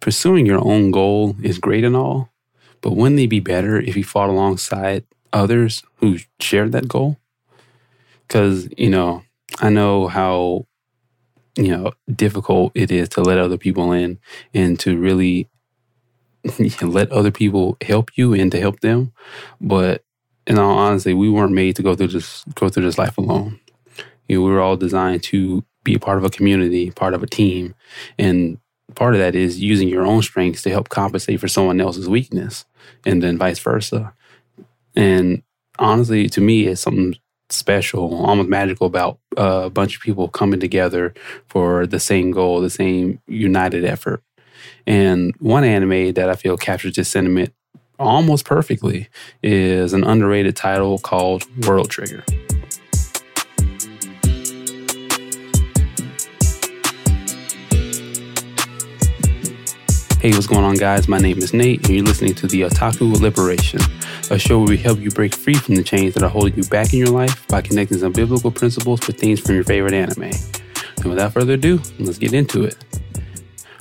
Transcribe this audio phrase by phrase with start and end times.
[0.00, 2.30] pursuing your own goal is great and all,
[2.80, 7.18] but wouldn't it be better if you fought alongside others who shared that goal?
[8.26, 9.22] Because, you know,
[9.60, 10.66] I know how,
[11.56, 14.18] you know, difficult it is to let other people in
[14.54, 15.48] and to really
[16.82, 19.12] let other people help you and to help them.
[19.60, 20.04] But
[20.46, 23.60] in all honesty, we weren't made to go through this go through this life alone.
[24.28, 27.22] You know, we were all designed to be a part of a community, part of
[27.22, 27.74] a team.
[28.18, 28.58] And
[28.94, 32.64] part of that is using your own strengths to help compensate for someone else's weakness
[33.04, 34.12] and then vice versa.
[34.96, 35.42] And
[35.78, 37.16] honestly, to me, it's something
[37.48, 41.14] special, almost magical about a bunch of people coming together
[41.48, 44.22] for the same goal, the same united effort.
[44.86, 47.52] And one anime that I feel captures this sentiment
[47.98, 49.08] almost perfectly
[49.42, 52.24] is an underrated title called World Trigger.
[60.20, 61.08] Hey, what's going on, guys?
[61.08, 63.80] My name is Nate, and you're listening to the Otaku Liberation,
[64.30, 66.62] a show where we help you break free from the chains that are holding you
[66.64, 70.30] back in your life by connecting some biblical principles with themes from your favorite anime.
[70.98, 72.76] And without further ado, let's get into it.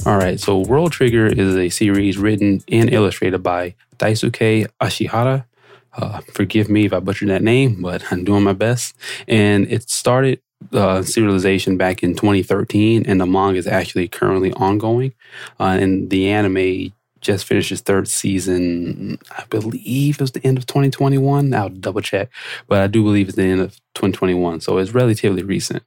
[0.06, 5.44] All right, so World Trigger is a series written and illustrated by Daisuke Ashihara.
[5.92, 8.96] Uh, forgive me if I butchered that name, but I'm doing my best.
[9.28, 10.40] And it started
[10.74, 15.14] uh, serialization back in 2013, and the manga is actually currently ongoing.
[15.60, 19.18] Uh, and the anime just finished its third season.
[19.38, 21.54] I believe it was the end of 2021.
[21.54, 22.30] I'll double check,
[22.68, 24.62] but I do believe it's the end of 2021.
[24.62, 25.84] So it's relatively recent.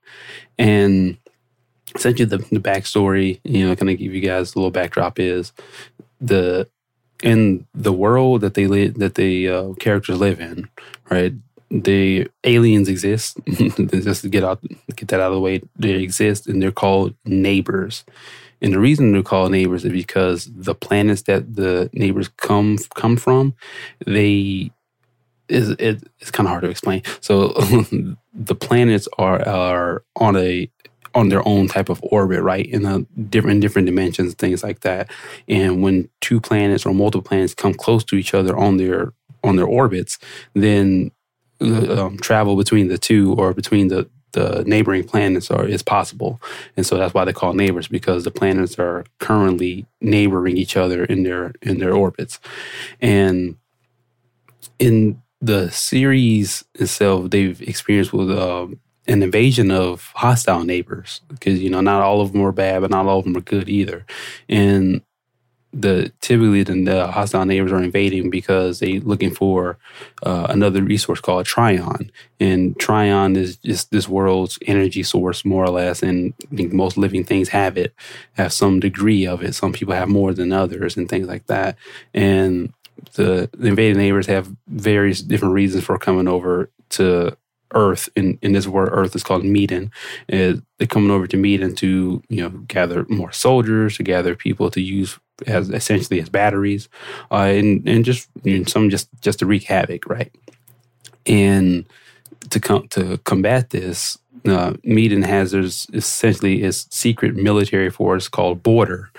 [0.58, 1.16] And
[1.94, 5.52] essentially, the, the backstory, you know, kind of give you guys a little backdrop is
[6.20, 6.68] the
[7.22, 10.68] in the world that they live that the uh, characters live in,
[11.10, 11.32] right?
[11.72, 13.38] The aliens exist.
[13.46, 14.60] Just to get out,
[14.94, 18.04] get that out of the way, they exist, and they're called neighbors.
[18.60, 23.16] And the reason they're called neighbors is because the planets that the neighbors come come
[23.16, 23.54] from,
[24.06, 24.70] they
[25.48, 27.02] is it, it's kind of hard to explain.
[27.20, 27.48] So
[28.32, 30.70] the planets are are on a
[31.14, 32.66] on their own type of orbit, right?
[32.66, 33.00] In a
[33.30, 35.10] different different dimensions, things like that.
[35.48, 39.12] And when two planets or multiple planets come close to each other on their
[39.42, 40.18] on their orbits,
[40.54, 41.10] then
[41.62, 46.40] um, travel between the two or between the the neighboring planets are is possible,
[46.76, 51.04] and so that's why they call neighbors because the planets are currently neighboring each other
[51.04, 52.40] in their in their orbits,
[53.00, 53.56] and
[54.78, 58.68] in the series itself, they've experienced with uh,
[59.08, 62.90] an invasion of hostile neighbors because you know not all of them are bad, but
[62.90, 64.06] not all of them are good either,
[64.48, 65.02] and
[65.72, 69.78] the typically the, the, hostile neighbors are invading because they're looking for
[70.22, 75.70] uh, another resource called Trion, and Trion is just this world's energy source, more or
[75.70, 76.02] less.
[76.02, 77.94] And I think most living things have it,
[78.34, 79.54] have some degree of it.
[79.54, 81.76] Some people have more than others, and things like that.
[82.12, 82.72] And
[83.14, 87.36] the, the invading neighbors have various different reasons for coming over to
[87.74, 89.90] Earth, in, in this word Earth is called Miden.
[90.28, 94.80] they're coming over to Miden to, you know, gather more soldiers, to gather people to
[94.80, 96.88] use as essentially as batteries,
[97.30, 100.32] uh, and and just you know, some just just to wreak havoc, right?
[101.26, 101.86] And
[102.50, 108.62] to come to combat this, uh, Miden has there's essentially its secret military force called
[108.62, 109.10] Border,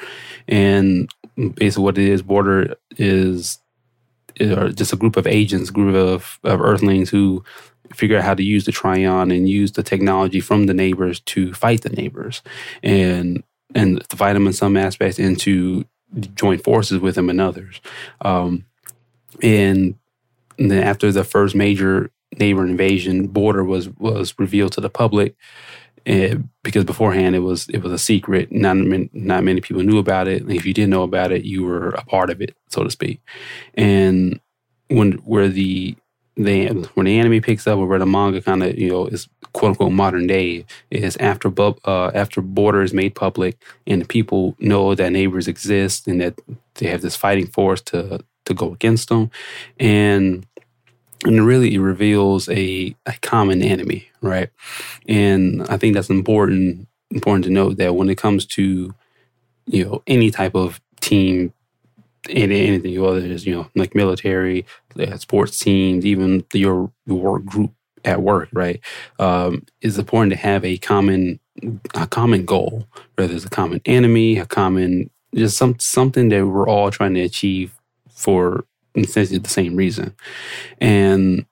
[0.47, 3.59] and basically what it is, Border is,
[4.35, 7.43] is just a group of agents, group of, of Earthlings who
[7.91, 11.53] figure out how to use the Trion and use the technology from the neighbors to
[11.53, 12.41] fight the neighbors,
[12.81, 13.43] and
[13.75, 15.85] and to fight them in some aspects and to
[16.35, 17.81] join forces with them in others.
[18.21, 18.65] Um,
[19.41, 19.95] and
[20.57, 25.35] then after the first major neighbor invasion, border was was revealed to the public.
[26.05, 28.51] Eh, because beforehand it was it was a secret.
[28.51, 28.75] Not
[29.13, 30.41] not many people knew about it.
[30.41, 32.91] And if you didn't know about it, you were a part of it, so to
[32.91, 33.21] speak.
[33.75, 34.41] And
[34.89, 35.95] when where the
[36.35, 39.27] the when the anime picks up or where the manga kind of you know is
[39.53, 44.95] quote unquote modern day is after uh, after border is made public and people know
[44.95, 46.39] that neighbors exist and that
[46.75, 49.29] they have this fighting force to to go against them.
[49.79, 50.45] And
[51.25, 54.49] and really it reveals a, a common enemy right?
[55.07, 58.93] And i think that's important important to note that when it comes to
[59.67, 61.53] you know any type of team
[62.29, 64.65] anything whether it's you know like military,
[65.17, 67.71] sports teams, even your work group
[68.05, 68.79] at work, right?
[69.19, 71.39] Um, it's important to have a common
[71.95, 76.67] a common goal, whether it's a common enemy, a common just some something that we're
[76.67, 77.73] all trying to achieve
[78.09, 78.65] for
[78.95, 80.15] essentially the same reason,
[80.79, 81.45] and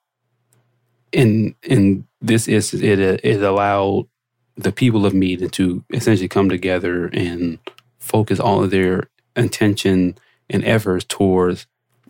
[1.12, 4.08] in in this is it it allowed
[4.56, 7.58] the people of Miden to essentially come together and
[8.00, 10.16] focus all of their intention
[10.52, 11.66] and efforts towards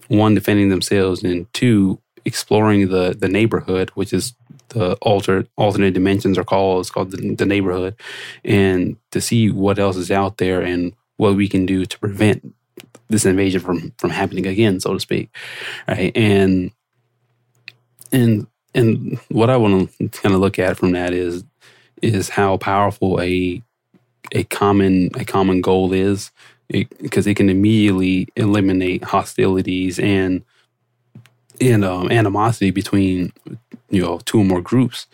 [0.10, 4.34] one defending themselves and two exploring the the neighborhood, which is
[4.70, 6.82] the alter alternate dimensions are called.
[6.82, 7.96] It's called the, the neighborhood,
[8.44, 12.54] and to see what else is out there and what we can do to prevent
[13.10, 15.30] this invasion from from happening again, so to speak.
[15.88, 16.16] Right.
[16.16, 16.72] And
[18.12, 21.44] and and what I want to kind of look at from that is
[22.02, 23.62] is how powerful a
[24.32, 26.32] a common a common goal is
[26.72, 30.44] because it, it, can immediately eliminate hostilities and
[31.60, 33.32] and um, animosity between
[33.90, 35.08] you know two or more groups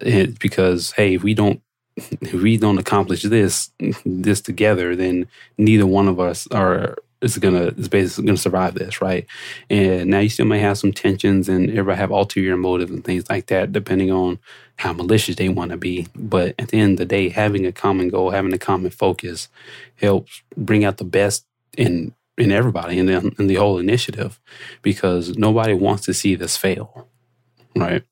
[0.00, 1.62] and uh, because hey if we don't
[1.96, 3.70] if we don't accomplish this
[4.04, 9.00] this together then neither one of us are is gonna is basically gonna survive this,
[9.00, 9.26] right?
[9.70, 13.28] And now you still may have some tensions and everybody have ulterior motives and things
[13.28, 14.38] like that, depending on
[14.78, 16.06] how malicious they want to be.
[16.14, 19.48] But at the end of the day, having a common goal, having a common focus,
[19.96, 21.44] helps bring out the best
[21.76, 24.40] in in everybody in the in the whole initiative,
[24.82, 27.08] because nobody wants to see this fail,
[27.76, 28.04] right?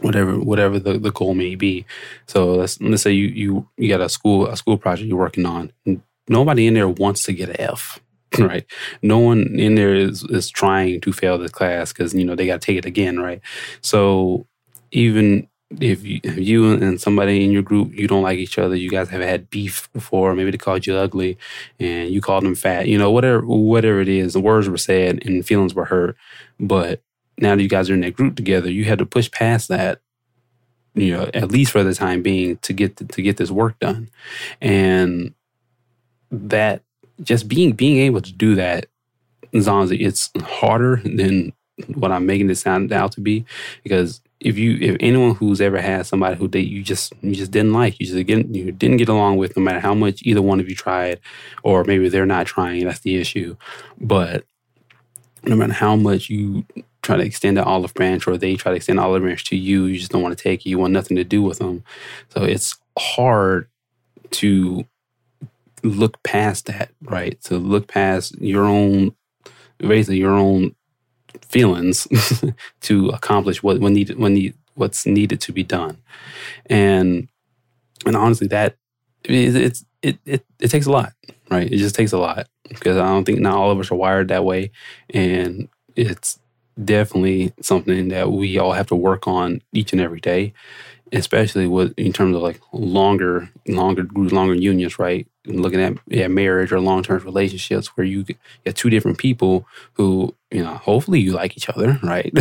[0.00, 1.84] Whatever whatever the, the goal may be.
[2.26, 5.46] So let's let's say you you you got a school a school project you're working
[5.46, 5.72] on.
[6.28, 8.00] Nobody in there wants to get an F
[8.38, 8.64] right?
[9.02, 12.46] No one in there is is trying to fail the class because you know they
[12.46, 13.40] got to take it again, right?
[13.80, 14.46] So
[14.92, 18.74] even if you, if you and somebody in your group you don't like each other,
[18.74, 20.34] you guys have had beef before.
[20.34, 21.38] Maybe they called you ugly,
[21.78, 22.88] and you called them fat.
[22.88, 26.16] You know, whatever whatever it is, the words were said and feelings were hurt.
[26.58, 27.02] But
[27.38, 30.00] now that you guys are in that group together, you had to push past that.
[30.94, 33.78] You know, at least for the time being, to get to, to get this work
[33.78, 34.10] done,
[34.60, 35.34] and
[36.32, 36.82] that
[37.22, 38.86] just being being able to do that,
[39.54, 41.52] Zonzi, it's harder than
[41.94, 43.44] what I'm making it sound out to be.
[43.84, 47.50] Because if you if anyone who's ever had somebody who they you just you just
[47.50, 50.42] didn't like, you just get, you didn't get along with, no matter how much either
[50.42, 51.20] one of you tried,
[51.62, 53.56] or maybe they're not trying, that's the issue.
[54.00, 54.44] But
[55.44, 56.64] no matter how much you
[57.02, 59.84] try to extend the olive branch or they try to extend olive branch to you,
[59.84, 60.70] you just don't want to take it.
[60.70, 61.82] You want nothing to do with them.
[62.28, 63.68] So it's hard
[64.32, 64.86] to
[65.82, 67.40] look past that, right?
[67.42, 69.14] To look past your own,
[69.78, 70.74] basically your own
[71.48, 72.06] feelings
[72.82, 75.98] to accomplish what when needed when need what's needed to be done,
[76.66, 77.28] and
[78.06, 78.76] and honestly, that
[79.24, 81.12] it, it, it it takes a lot,
[81.50, 81.70] right?
[81.70, 84.28] It just takes a lot because I don't think not all of us are wired
[84.28, 84.70] that way,
[85.10, 86.38] and it's
[86.84, 90.52] definitely something that we all have to work on each and every day
[91.12, 95.26] especially with in terms of like longer, longer, longer unions, right?
[95.46, 100.34] Looking at yeah, marriage or long term relationships where you get two different people who,
[100.50, 102.32] you know, hopefully you like each other, right?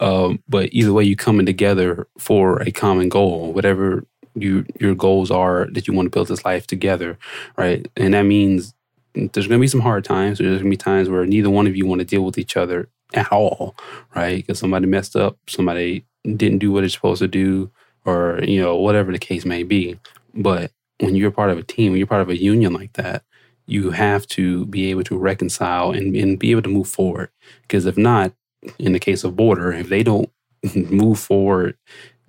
[0.00, 5.30] um, but either way, you're coming together for a common goal, whatever you your goals
[5.30, 7.18] are that you want to build this life together,
[7.56, 7.86] right?
[7.96, 8.74] And that means
[9.14, 10.38] there's going to be some hard times.
[10.38, 12.56] There's going to be times where neither one of you want to deal with each
[12.56, 13.76] other at all,
[14.14, 14.36] right?
[14.36, 17.70] Because somebody messed up, somebody didn't do what it's supposed to do,
[18.04, 19.98] or you know whatever the case may be.
[20.34, 23.22] But when you're part of a team, when you're part of a union like that,
[23.66, 27.30] you have to be able to reconcile and, and be able to move forward.
[27.62, 28.32] Because if not,
[28.78, 30.30] in the case of border, if they don't
[30.74, 31.76] move forward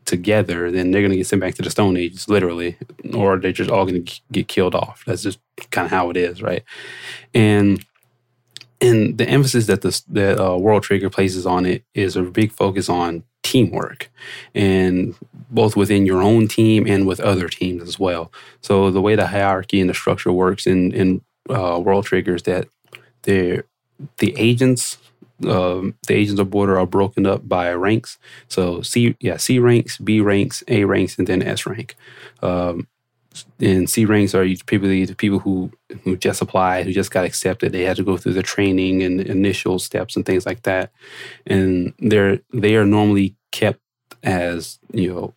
[0.06, 2.78] together, then they're going to get sent back to the Stone Age, literally,
[3.14, 5.04] or they're just all going to get killed off.
[5.06, 5.40] That's just
[5.72, 6.64] kind of how it is, right?
[7.34, 7.86] And
[8.82, 12.52] and the emphasis that the that uh, World Trigger places on it is a big
[12.52, 14.10] focus on teamwork,
[14.54, 15.16] and
[15.50, 18.32] both within your own team and with other teams as well.
[18.62, 22.44] So the way the hierarchy and the structure works in in uh, World Trigger is
[22.44, 22.68] that
[23.24, 23.64] the
[24.18, 24.98] the agents.
[25.48, 28.18] Um, the agents of border are broken up by ranks.
[28.48, 31.96] So C, yeah, C ranks, B ranks, A ranks, and then S rank.
[32.42, 32.88] Um,
[33.60, 35.72] and C ranks are typically the people who
[36.04, 37.72] who just applied, who just got accepted.
[37.72, 40.92] They had to go through the training and initial steps and things like that,
[41.46, 43.80] and they're they are normally kept
[44.24, 45.34] as you know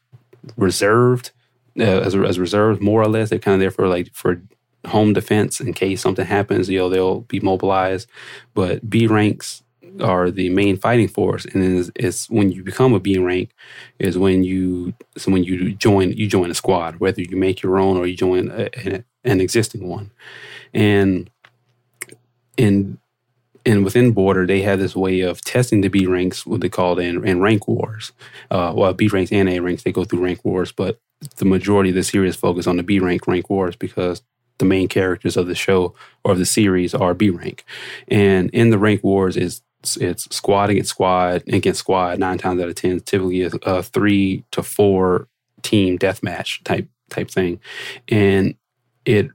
[0.56, 1.30] reserved
[1.78, 3.30] uh, as as reserved more or less.
[3.30, 4.40] They're kind of there for like for
[4.86, 6.68] home defense in case something happens.
[6.68, 8.08] You know they'll be mobilized,
[8.54, 9.62] but B ranks
[10.00, 13.50] are the main fighting force, and it's, it's, when you become a B rank
[13.98, 17.78] is when you so when you join you join a squad, whether you make your
[17.78, 20.10] own or you join a, a, an existing one,
[20.72, 21.30] and
[22.56, 22.98] and
[23.66, 26.98] and within border they have this way of testing the B ranks, what they call
[26.98, 28.12] it in, in rank wars.
[28.50, 31.00] Uh, well, B ranks and A ranks they go through rank wars, but
[31.36, 34.22] the majority of the series focus on the B rank rank wars because
[34.58, 37.64] the main characters of the show or of the series are B rank,
[38.08, 39.62] and in the rank wars is
[40.00, 43.00] it's squad against squad against squad nine times out of ten.
[43.00, 45.28] Typically, a, a three to four
[45.62, 47.60] team deathmatch type type thing,
[48.08, 48.54] and
[49.04, 49.28] it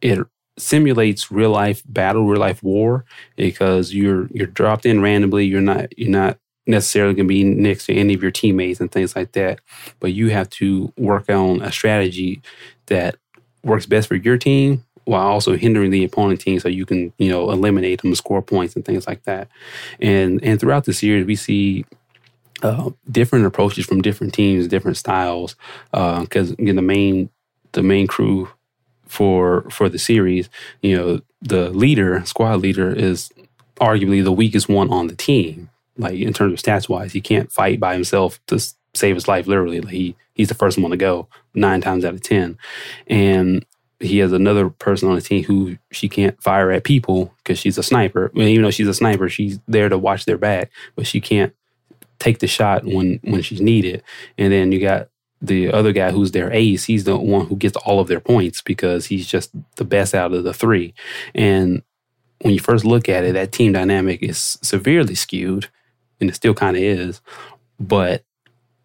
[0.00, 0.26] it
[0.58, 3.04] simulates real life battle, real life war,
[3.36, 5.46] because you're you're dropped in randomly.
[5.46, 8.90] You're not you're not necessarily going to be next to any of your teammates and
[8.90, 9.60] things like that,
[10.00, 12.42] but you have to work on a strategy
[12.86, 13.16] that
[13.62, 17.30] works best for your team while also hindering the opponent team so you can you
[17.30, 19.48] know eliminate them score points and things like that
[20.00, 21.84] and and throughout the series we see
[22.62, 25.56] uh, different approaches from different teams different styles
[25.90, 27.30] because uh, the main
[27.72, 28.48] the main crew
[29.06, 30.48] for for the series,
[30.82, 33.30] you know, the leader, squad leader, is
[33.80, 35.70] arguably the weakest one on the team.
[35.96, 38.58] Like in terms of stats wise, he can't fight by himself to
[38.94, 39.46] save his life.
[39.46, 42.58] Literally, like he he's the first one to go nine times out of ten,
[43.06, 43.64] and
[44.00, 47.78] he has another person on the team who she can't fire at people because she's
[47.78, 48.30] a sniper.
[48.34, 51.20] I mean, even though she's a sniper, she's there to watch their back, but she
[51.20, 51.54] can't
[52.18, 54.02] take the shot when when she's needed.
[54.36, 55.08] And then you got
[55.40, 58.62] the other guy who's their ace, he's the one who gets all of their points
[58.62, 60.94] because he's just the best out of the three.
[61.34, 61.82] And
[62.42, 65.68] when you first look at it, that team dynamic is severely skewed,
[66.20, 67.20] and it still kind of is.
[67.78, 68.24] But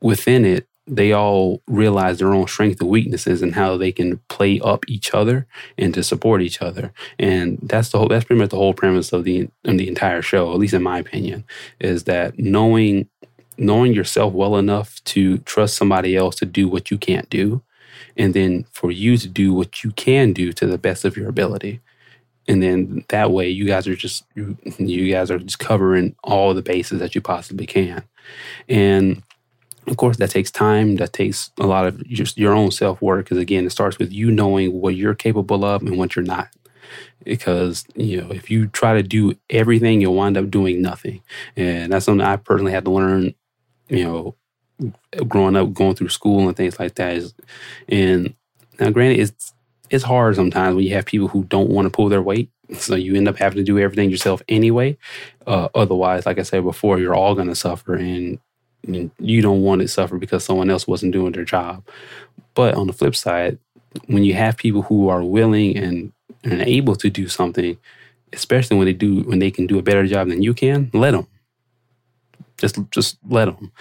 [0.02, 4.60] within it, they all realize their own strengths and weaknesses and how they can play
[4.62, 5.48] up each other
[5.78, 6.92] and to support each other.
[7.20, 10.22] And that's the whole that's pretty much the whole premise of the of the entire
[10.22, 11.46] show, at least in my opinion,
[11.80, 13.08] is that knowing
[13.58, 17.62] knowing yourself well enough to trust somebody else to do what you can't do,
[18.18, 21.30] and then for you to do what you can do to the best of your
[21.30, 21.80] ability.
[22.48, 26.54] And then that way, you guys are just you, you guys are just covering all
[26.54, 28.04] the bases that you possibly can.
[28.68, 29.22] And
[29.88, 30.98] of course, that takes time.
[30.98, 33.26] That takes a lot of just your own self work.
[33.26, 36.50] Because again, it starts with you knowing what you're capable of and what you're not
[37.24, 41.22] because you know if you try to do everything you'll wind up doing nothing
[41.56, 43.34] and that's something i personally had to learn
[43.92, 44.36] you know,
[45.28, 47.14] growing up, going through school and things like that.
[47.14, 47.34] Is,
[47.90, 48.34] and
[48.80, 49.54] now, granted, it's
[49.90, 52.96] it's hard sometimes when you have people who don't want to pull their weight, so
[52.96, 54.98] you end up having to do everything yourself anyway.
[55.46, 58.40] Uh, otherwise, like I said before, you're all going to suffer, and
[58.84, 61.86] you don't want to suffer because someone else wasn't doing their job.
[62.54, 63.58] But on the flip side,
[64.08, 66.12] when you have people who are willing and,
[66.44, 67.78] and able to do something,
[68.34, 71.12] especially when they do when they can do a better job than you can, let
[71.12, 71.28] them
[72.58, 73.72] just just let them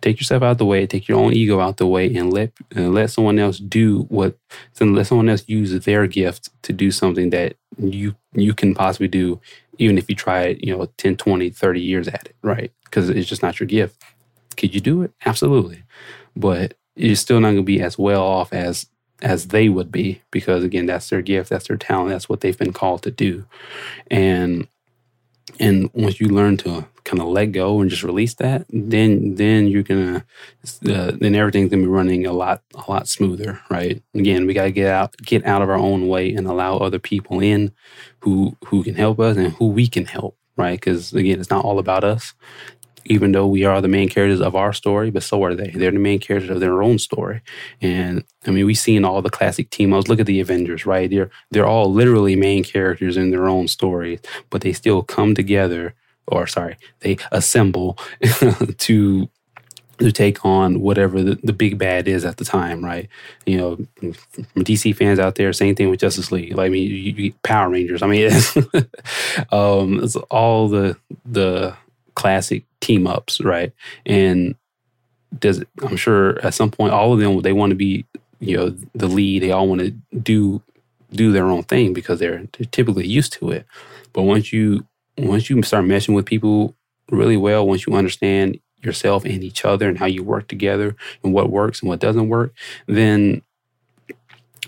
[0.00, 2.94] take yourself out the way, take your own ego out the way, and let and
[2.94, 4.38] let someone else do what.
[4.80, 9.40] Let someone else use their gift to do something that you you can possibly do,
[9.78, 12.72] even if you try it, you know, 10, 20, 30 years at it, right?
[12.84, 14.02] Because it's just not your gift.
[14.58, 15.12] Could you do it?
[15.26, 15.84] Absolutely,
[16.36, 18.88] but you're still not going to be as well off as
[19.22, 22.58] as they would be because again, that's their gift, that's their talent, that's what they've
[22.58, 23.46] been called to do,
[24.10, 24.68] and
[25.60, 29.68] and once you learn to kind of let go and just release that, then then
[29.68, 30.24] you're gonna
[30.88, 34.02] uh, then everything's gonna be running a lot a lot smoother, right?
[34.14, 37.40] Again, we gotta get out get out of our own way and allow other people
[37.40, 37.72] in
[38.20, 40.80] who who can help us and who we can help, right?
[40.80, 42.34] Because again, it's not all about us
[43.08, 45.70] even though we are the main characters of our story, but so are they.
[45.70, 47.40] They're the main characters of their own story.
[47.80, 50.08] And I mean, we've seen all the classic team ups.
[50.08, 51.10] Look at the Avengers, right?
[51.10, 55.94] They're they're all literally main characters in their own stories, but they still come together,
[56.26, 57.98] or sorry, they assemble
[58.78, 59.28] to
[59.98, 63.08] to take on whatever the, the big bad is at the time, right?
[63.46, 63.76] You know,
[64.56, 66.56] DC fans out there, same thing with Justice League.
[66.56, 68.02] Like, I mean, you, you, Power Rangers.
[68.02, 68.56] I mean, it's,
[69.52, 71.76] um, it's all the the
[72.18, 73.72] classic team ups, right?
[74.04, 74.56] And
[75.38, 78.04] does it, I'm sure at some point all of them they want to be
[78.40, 79.42] you know the lead.
[79.42, 80.60] They all want to do
[81.12, 83.66] do their own thing because they're, they're typically used to it.
[84.12, 84.84] But once you
[85.16, 86.74] once you start meshing with people
[87.10, 91.32] really well, once you understand yourself and each other and how you work together and
[91.32, 92.52] what works and what doesn't work,
[92.86, 93.42] then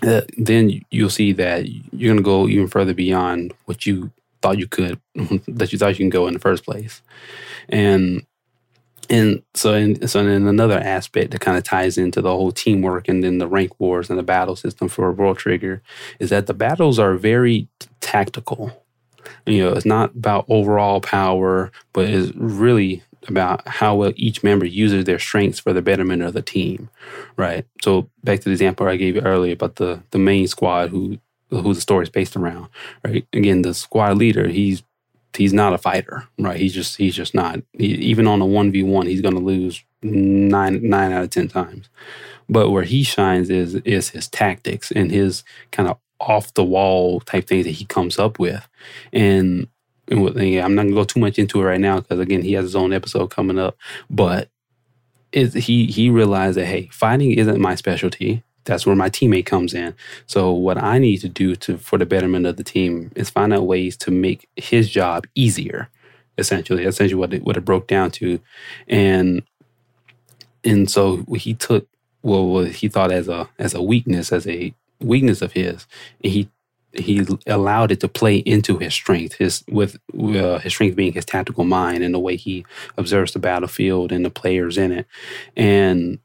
[0.07, 4.09] uh, then you'll see that you're going to go even further beyond what you
[4.41, 4.99] thought you could,
[5.47, 7.01] that you thought you can go in the first place.
[7.69, 8.25] And
[9.09, 13.09] and so in, so in another aspect that kind of ties into the whole teamwork
[13.09, 15.81] and then the rank wars and the battle system for World Trigger
[16.19, 17.67] is that the battles are very
[17.99, 18.85] tactical.
[19.45, 24.65] You know, it's not about overall power, but it's really about how well each member
[24.65, 26.89] uses their strengths for the betterment of the team,
[27.37, 27.65] right?
[27.83, 31.19] So back to the example I gave you earlier about the the main squad who
[31.51, 32.69] who the story is based around,
[33.05, 33.27] right?
[33.33, 34.83] Again, the squad leader, he's
[35.37, 36.59] he's not a fighter, right?
[36.59, 37.61] He's just he's just not.
[37.77, 41.31] He, even on a one v one, he's going to lose nine nine out of
[41.31, 41.89] ten times.
[42.49, 47.21] But where he shines is is his tactics and his kind of off the wall
[47.21, 48.67] type things that he comes up with,
[49.13, 49.67] and.
[50.09, 52.53] and yeah, I'm not gonna go too much into it right now because again he
[52.53, 53.77] has his own episode coming up.
[54.09, 54.49] But
[55.31, 59.73] is he he realized that hey, fighting isn't my specialty that's where my teammate comes
[59.73, 59.95] in.
[60.27, 63.53] So what I need to do to for the betterment of the team is find
[63.53, 65.89] out ways to make his job easier.
[66.37, 68.39] Essentially, essentially what it what it broke down to,
[68.87, 69.43] and
[70.63, 71.87] and so he took
[72.21, 75.85] what he thought as a as a weakness as a weakness of his,
[76.23, 76.49] and he
[76.93, 81.25] he allowed it to play into his strength, his with uh, his strength being his
[81.25, 82.65] tactical mind and the way he
[82.97, 85.05] observes the battlefield and the players in it,
[85.55, 86.19] and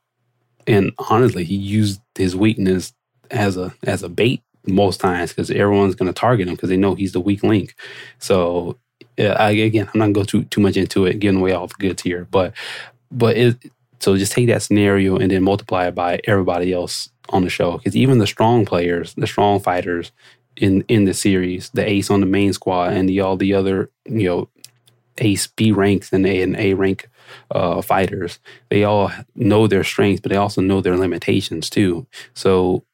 [0.67, 2.93] and honestly, he used his weakness
[3.31, 6.77] as a as a bait most times because everyone's going to target him because they
[6.77, 7.75] know he's the weak link.
[8.19, 8.79] So
[9.19, 11.67] I, again, I'm not going to go too too much into it, giving away all
[11.67, 12.53] the goods here, but
[13.11, 13.57] but it,
[14.01, 17.79] so just take that scenario and then multiply it by everybody else on the show
[17.79, 20.13] because even the strong players, the strong fighters
[20.57, 23.91] in in the series, the ace on the main squad and the all the other
[24.05, 24.49] you know
[25.19, 27.09] ace B ranks and A and A rank
[27.51, 28.39] uh, fighters,
[28.71, 32.07] they all know their strengths, but they also know their limitations too.
[32.35, 32.85] So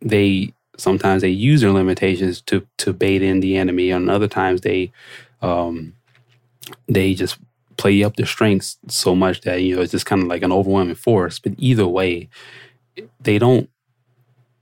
[0.00, 4.62] they sometimes they use their limitations to to bait in the enemy, and other times
[4.62, 4.92] they
[5.42, 5.94] um,
[6.88, 7.38] they just
[7.76, 10.52] play up their strengths so much that you know it's just kind of like an
[10.52, 11.38] overwhelming force.
[11.38, 12.28] But either way,
[13.20, 13.68] they don't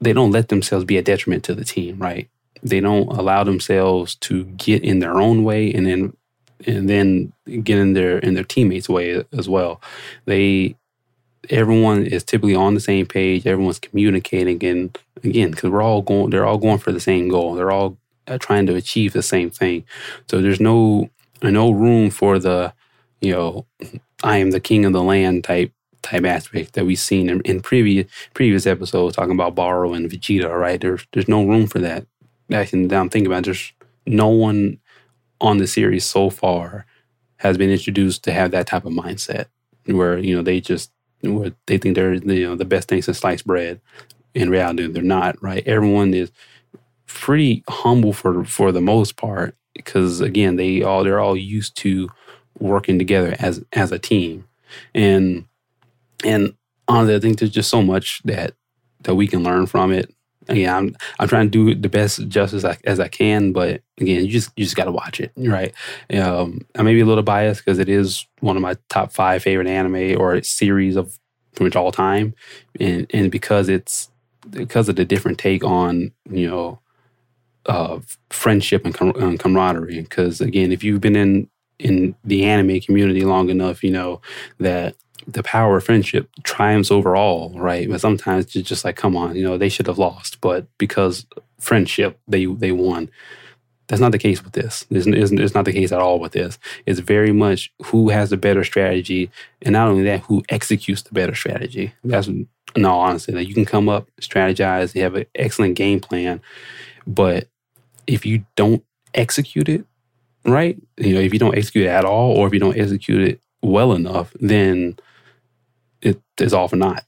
[0.01, 2.29] they don't let themselves be a detriment to the team, right?
[2.63, 6.17] They don't allow themselves to get in their own way and then
[6.67, 9.81] and then get in their in their teammates' way as well.
[10.25, 10.77] They
[11.51, 13.47] everyone is typically on the same page.
[13.47, 17.55] Everyone's communicating, and again, because we're all going, they're all going for the same goal.
[17.55, 17.97] They're all
[18.27, 19.85] uh, trying to achieve the same thing.
[20.31, 21.11] So there's no
[21.43, 22.73] no room for the
[23.21, 23.67] you know
[24.23, 25.73] I am the king of the land type
[26.03, 30.53] type aspect that we've seen in, in previous previous episodes talking about Barou and Vegeta.
[30.53, 30.81] Right?
[30.81, 32.07] There's there's no room for that.
[32.51, 33.73] I can now think about it, there's
[34.07, 34.79] no one
[35.41, 36.87] on the series so far
[37.37, 39.47] has been introduced to have that type of mindset
[39.87, 40.93] where you know they just
[41.23, 43.81] where they think they're you know the best thing since sliced bread.
[44.35, 45.41] In reality, they're not.
[45.43, 45.67] Right?
[45.67, 46.31] Everyone is
[47.07, 52.09] pretty humble for for the most part because again, they all they're all used to
[52.59, 54.47] working together as as a team,
[54.95, 55.47] and
[56.25, 56.55] and
[56.87, 58.55] honestly, I think there's just so much that
[59.03, 60.13] that we can learn from it
[60.49, 64.25] again, I'm I'm trying to do the best justice I, as I can, but again,
[64.25, 65.75] you just you just got to watch it, right?
[66.13, 69.43] Um, I may be a little biased because it is one of my top five
[69.43, 71.19] favorite anime or series of
[71.55, 72.35] pretty much all time,
[72.81, 74.11] and and because it's
[74.51, 76.79] because of the different take on you know
[77.67, 80.01] uh, friendship and, com- and camaraderie.
[80.01, 84.21] Because again, if you've been in in the anime community long enough, you know
[84.59, 84.97] that
[85.29, 87.89] the power of friendship triumphs over all, right?
[87.89, 91.27] But sometimes it's just like, come on, you know, they should have lost, but because
[91.59, 93.11] friendship, they they won.
[93.89, 94.85] That's not the case with this.
[94.91, 96.59] It's, it's, it's not the case at all with this.
[96.85, 99.31] It's very much who has the better strategy,
[99.63, 101.93] and not only that, who executes the better strategy.
[102.05, 102.29] That's
[102.77, 103.35] no, honestly.
[103.35, 106.41] That you can come up, strategize, you have an excellent game plan,
[107.07, 107.49] but
[108.07, 109.85] if you don't execute it
[110.45, 113.29] right, you know, if you don't execute it at all, or if you don't execute
[113.29, 114.99] it well enough, then
[116.03, 117.05] it is often not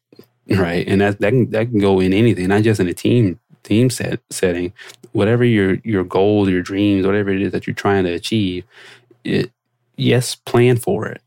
[0.51, 0.87] right?
[0.87, 3.91] And that that can that can go in anything, not just in a team team
[3.91, 4.73] set setting.
[5.13, 8.65] Whatever your your goals, your dreams, whatever it is that you're trying to achieve,
[9.25, 9.51] it
[9.97, 11.23] yes, plan for it.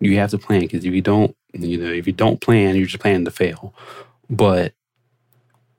[0.00, 2.86] You have to plan because if you don't, you know, if you don't plan, you're
[2.86, 3.74] just planning to fail.
[4.30, 4.72] But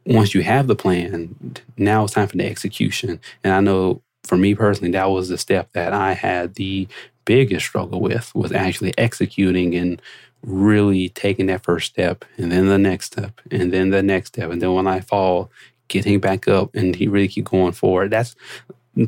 [0.05, 1.35] once you have the plan,
[1.77, 3.19] now it's time for the execution.
[3.43, 6.87] And I know for me personally, that was the step that I had the
[7.25, 10.01] biggest struggle with was actually executing and
[10.43, 14.51] really taking that first step and then the next step and then the next step.
[14.51, 15.51] And then when I fall,
[15.89, 18.11] getting back up and he really keep going forward.
[18.11, 18.35] That's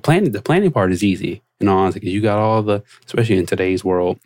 [0.03, 0.33] planning.
[0.33, 3.83] The planning part is easy, you know, because you got all the, especially in today's
[3.83, 4.19] world,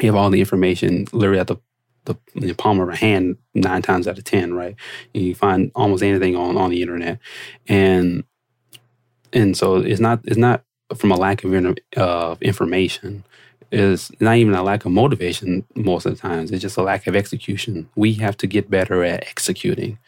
[0.00, 1.56] you have all the information literally at the
[2.04, 4.76] the, the palm of a hand nine times out of ten, right?
[5.14, 7.18] You find almost anything on on the internet,
[7.66, 8.24] and
[9.32, 13.24] and so it's not it's not from a lack of uh, information
[13.72, 16.50] is not even a lack of motivation most of the times.
[16.50, 17.88] It's just a lack of execution.
[17.96, 19.98] We have to get better at executing.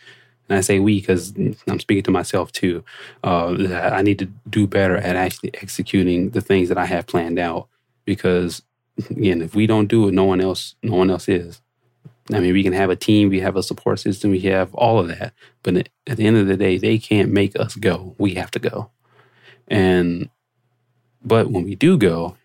[0.49, 1.35] And I say we because
[1.67, 2.85] I'm speaking to myself too.
[3.25, 3.57] Uh,
[3.93, 7.69] I need to do better at actually executing the things that I have planned out.
[8.05, 8.63] Because
[9.11, 11.61] again, if we don't do it, no one else, no one else is.
[12.33, 14.99] I mean, we can have a team, we have a support system, we have all
[14.99, 15.33] of that.
[15.63, 18.15] But at the end of the day, they can't make us go.
[18.19, 18.91] We have to go.
[19.69, 20.29] And
[21.25, 22.37] but when we do go,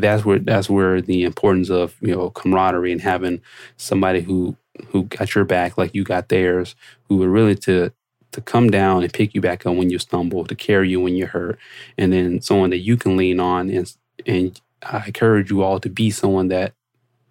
[0.00, 3.40] that's where that's where the importance of you know camaraderie and having
[3.76, 4.56] somebody who
[4.88, 6.74] who got your back like you got theirs,
[7.08, 7.92] who are really to
[8.32, 11.14] to come down and pick you back up when you stumble, to carry you when
[11.14, 11.58] you're hurt,
[11.98, 13.70] and then someone that you can lean on.
[13.70, 13.94] And
[14.26, 16.74] and I encourage you all to be someone that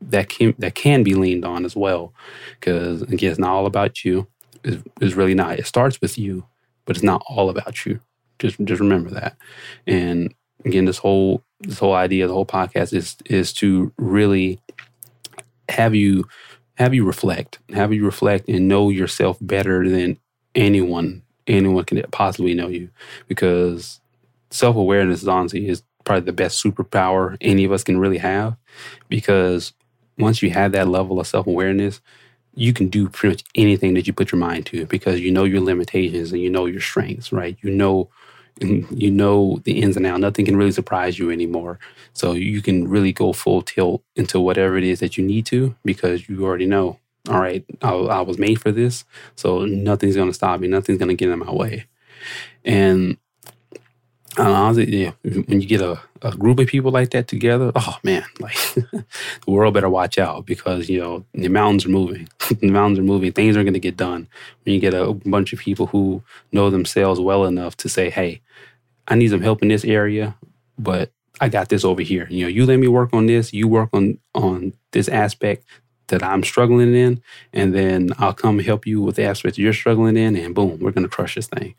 [0.01, 2.13] that can that can be leaned on as well,
[2.59, 4.27] because again, it's not all about you.
[4.63, 5.59] It's, is really not.
[5.59, 6.45] It starts with you,
[6.85, 7.99] but it's not all about you.
[8.39, 9.35] Just just remember that.
[9.87, 10.33] And
[10.65, 14.59] again, this whole this whole idea, the whole podcast is is to really
[15.69, 16.27] have you
[16.75, 20.17] have you reflect, have you reflect and know yourself better than
[20.55, 22.89] anyone anyone can possibly know you,
[23.27, 23.99] because
[24.51, 28.55] self awareness, honestly, is probably the best superpower any of us can really have.
[29.09, 29.73] Because
[30.17, 32.01] once you have that level of self awareness,
[32.55, 35.43] you can do pretty much anything that you put your mind to because you know
[35.43, 37.57] your limitations and you know your strengths, right?
[37.61, 38.09] You know
[38.61, 40.19] you know the ins and outs.
[40.19, 41.79] Nothing can really surprise you anymore.
[42.13, 45.75] So you can really go full tilt into whatever it is that you need to
[45.83, 46.99] because you already know.
[47.29, 50.67] All right, I, I was made for this, so nothing's gonna stop me.
[50.67, 51.85] Nothing's gonna get in my way.
[52.65, 53.17] And
[54.37, 58.55] yeah, when you get a, a group of people like that together, oh man, like
[58.73, 59.05] the
[59.45, 62.27] world better watch out because you know the mountains are moving.
[62.61, 63.31] the mountains are moving.
[63.31, 64.27] Things are going to get done
[64.63, 68.41] when you get a bunch of people who know themselves well enough to say, "Hey,
[69.07, 70.35] I need some help in this area,
[70.77, 72.27] but I got this over here.
[72.29, 73.53] You know, you let me work on this.
[73.53, 75.65] You work on on this aspect
[76.07, 77.21] that I'm struggling in,
[77.53, 80.91] and then I'll come help you with the aspect you're struggling in, and boom, we're
[80.91, 81.75] going to crush this thing."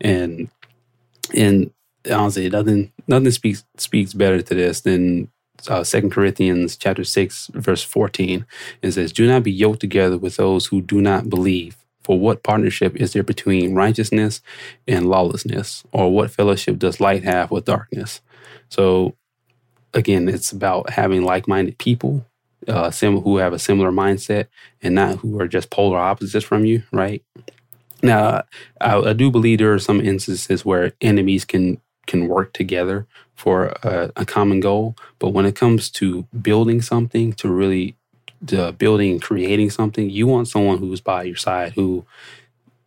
[0.00, 0.50] And
[1.34, 1.70] and
[2.10, 5.30] honestly, nothing nothing speaks speaks better to this than
[5.68, 8.46] uh, Second Corinthians chapter six verse fourteen.
[8.82, 12.42] It says, "Do not be yoked together with those who do not believe." For what
[12.42, 14.40] partnership is there between righteousness
[14.86, 15.84] and lawlessness?
[15.92, 18.22] Or what fellowship does light have with darkness?
[18.70, 19.14] So,
[19.92, 22.24] again, it's about having like minded people
[22.66, 24.46] uh, who have a similar mindset
[24.80, 27.22] and not who are just polar opposites from you, right?
[28.02, 28.44] Now,
[28.80, 31.78] I, I do believe there are some instances where enemies can
[32.08, 34.96] can work together for a, a common goal.
[35.20, 37.96] But when it comes to building something, to really
[38.48, 42.06] to building and creating something, you want someone who's by your side who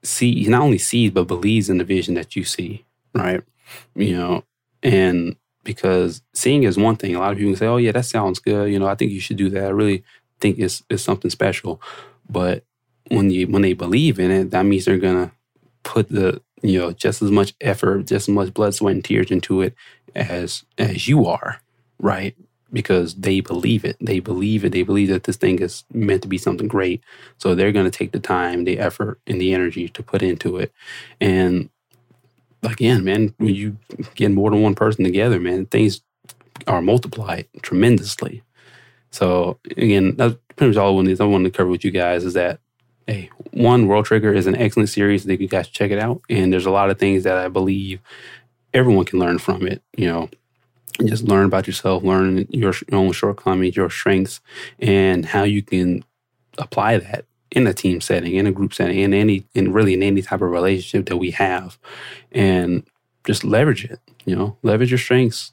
[0.04, 3.44] see not only sees but believes in the vision that you see, right?
[3.96, 4.44] You know,
[4.84, 7.16] and because seeing is one thing.
[7.16, 9.12] A lot of people can say, "Oh yeah, that sounds good." You know, I think
[9.12, 9.66] you should do that.
[9.66, 10.04] I really
[10.40, 11.82] think it's it's something special.
[12.30, 12.64] But
[13.10, 15.32] when you when they believe in it, that means they're gonna
[15.84, 19.32] put the you know just as much effort, just as much blood, sweat, and tears
[19.32, 19.76] into it
[20.16, 21.62] as as you are,
[22.00, 22.36] right?
[22.74, 23.98] Because they believe it.
[24.00, 24.72] They believe it.
[24.72, 27.04] They believe that this thing is meant to be something great.
[27.38, 30.58] So they're going to take the time, the effort, and the energy to put into
[30.58, 30.72] it.
[31.20, 31.70] And
[32.64, 33.78] again, man, when you
[34.16, 36.02] get more than one person together, man, things
[36.68, 38.44] are multiplied tremendously.
[39.12, 42.24] So again, that's pretty much all I wanted, I wanted to cover with you guys
[42.24, 42.60] is that
[43.08, 45.26] hey, one, World Trigger is an excellent series.
[45.26, 46.22] I think you guys check it out.
[46.30, 48.00] And there's a lot of things that I believe
[48.74, 49.82] everyone can learn from it.
[49.98, 50.30] You know,
[51.06, 54.40] just learn about yourself, learn your, your own shortcomings, your strengths,
[54.80, 56.04] and how you can
[56.58, 60.04] apply that in a team setting, in a group setting, in any, in really in
[60.04, 61.78] any type of relationship that we have,
[62.32, 62.84] and
[63.26, 64.00] just leverage it.
[64.26, 65.52] You know, leverage your strengths,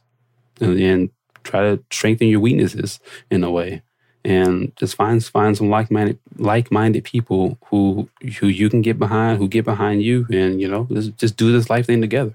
[0.60, 1.10] and, and
[1.42, 3.82] try to strengthen your weaknesses in a way
[4.24, 8.98] and just find find some like minded like minded people who who you can get
[8.98, 12.34] behind, who get behind you, and you know just, just do this life thing together.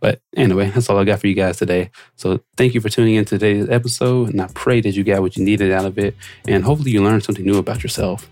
[0.00, 1.90] But anyway, that's all I got for you guys today.
[2.16, 5.22] So thank you for tuning in to today's episode, and I pray that you got
[5.22, 6.14] what you needed out of it,
[6.46, 8.28] and hopefully you learned something new about yourself.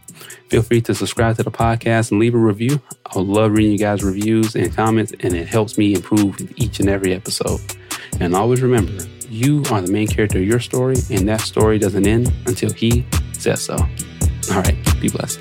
[0.49, 2.81] Feel free to subscribe to the podcast and leave a review.
[3.07, 6.89] I love reading you guys' reviews and comments, and it helps me improve each and
[6.89, 7.61] every episode.
[8.21, 12.07] And always remember, you are the main character of your story, and that story doesn't
[12.07, 13.75] end until he says so.
[13.75, 15.41] All right, be blessed.